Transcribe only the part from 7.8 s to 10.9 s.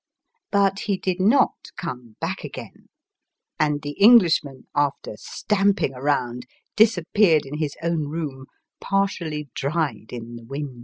own room, partially dried in the wind.